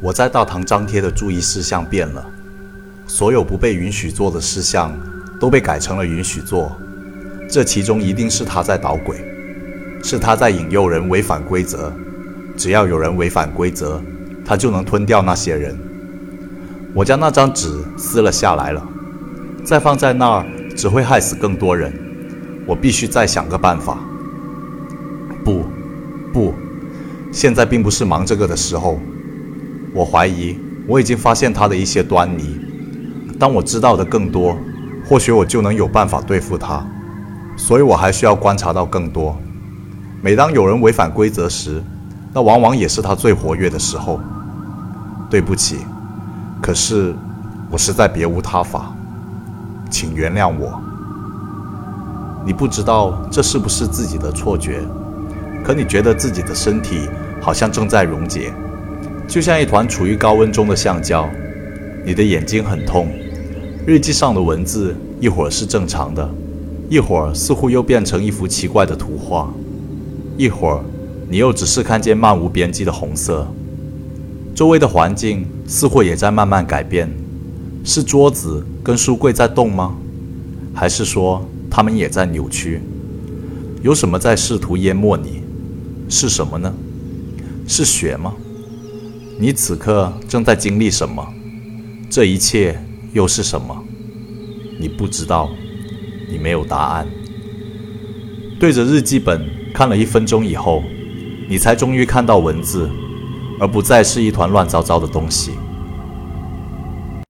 [0.00, 2.24] 我在大堂张贴的注意事项变了，
[3.06, 4.92] 所有不被允许做的事项
[5.38, 6.74] 都被改成了允许做。
[7.48, 9.16] 这其中一定是他在捣鬼，
[10.02, 11.92] 是他在引诱人违反规则。
[12.56, 14.00] 只要有人违反规则，
[14.44, 15.78] 他就能吞掉那些人。
[16.94, 18.86] 我将那张纸撕了下来了，
[19.64, 20.46] 再放在那儿
[20.76, 21.92] 只会害死更多人。
[22.66, 23.98] 我必须再想个办法。
[25.44, 25.64] 不，
[26.32, 26.54] 不，
[27.32, 28.98] 现在并不是忙这个的时候。
[29.92, 32.60] 我怀疑我已经发现他的一些端倪。
[33.38, 34.56] 当我知道的更多，
[35.08, 36.84] 或许我就能有办法对付他。
[37.56, 39.36] 所以我还需要观察到更多。
[40.22, 41.82] 每当有人违反规则时，
[42.32, 44.20] 那往往也是他最活跃的时候。
[45.28, 45.78] 对不起，
[46.60, 47.14] 可是
[47.70, 48.92] 我实在别无他法，
[49.88, 50.80] 请原谅我。
[52.44, 54.80] 你不知道这是不是自己的错觉，
[55.62, 57.08] 可你觉得自己的身体
[57.40, 58.52] 好像正在溶解。
[59.30, 61.30] 就像一团处于高温中的橡胶，
[62.04, 63.06] 你的眼睛很痛。
[63.86, 66.28] 日记上的文字一会儿是正常的，
[66.88, 69.54] 一会儿似乎又变成一幅奇怪的图画，
[70.36, 70.82] 一会儿
[71.28, 73.46] 你又只是看见漫无边际的红色。
[74.52, 77.08] 周围的环境似乎也在慢慢改变，
[77.84, 79.94] 是桌子跟书柜在动吗？
[80.74, 82.80] 还是说它们也在扭曲？
[83.80, 85.40] 有什么在试图淹没你？
[86.08, 86.74] 是什么呢？
[87.68, 88.34] 是雪吗？
[89.42, 91.26] 你此刻正在经历什么？
[92.10, 92.78] 这一切
[93.14, 93.82] 又是什么？
[94.78, 95.50] 你不知道，
[96.30, 97.08] 你没有答案。
[98.58, 100.84] 对着日记本看了一分钟以后，
[101.48, 102.90] 你才终于看到文字，
[103.58, 105.52] 而不再是一团乱糟糟的东西。